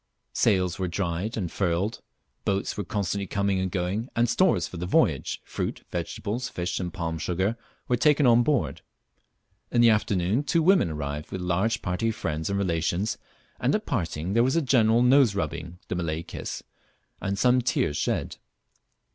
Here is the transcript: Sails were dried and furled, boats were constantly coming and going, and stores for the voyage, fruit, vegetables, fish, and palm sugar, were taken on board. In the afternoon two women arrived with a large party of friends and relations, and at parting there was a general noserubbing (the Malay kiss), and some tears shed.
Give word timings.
Sails 0.33 0.79
were 0.79 0.87
dried 0.87 1.37
and 1.37 1.51
furled, 1.51 2.01
boats 2.43 2.75
were 2.75 2.83
constantly 2.83 3.27
coming 3.27 3.59
and 3.59 3.69
going, 3.69 4.09
and 4.15 4.27
stores 4.27 4.67
for 4.67 4.77
the 4.77 4.87
voyage, 4.87 5.39
fruit, 5.45 5.83
vegetables, 5.91 6.49
fish, 6.49 6.79
and 6.79 6.91
palm 6.91 7.19
sugar, 7.19 7.55
were 7.87 7.97
taken 7.97 8.25
on 8.25 8.41
board. 8.41 8.81
In 9.69 9.79
the 9.79 9.91
afternoon 9.91 10.41
two 10.43 10.63
women 10.63 10.89
arrived 10.89 11.31
with 11.31 11.41
a 11.41 11.45
large 11.45 11.83
party 11.83 12.09
of 12.09 12.15
friends 12.15 12.49
and 12.49 12.57
relations, 12.57 13.19
and 13.59 13.75
at 13.75 13.85
parting 13.85 14.33
there 14.33 14.41
was 14.43 14.55
a 14.55 14.61
general 14.63 15.03
noserubbing 15.03 15.77
(the 15.87 15.93
Malay 15.93 16.23
kiss), 16.23 16.63
and 17.21 17.37
some 17.37 17.61
tears 17.61 17.95
shed. 17.95 18.37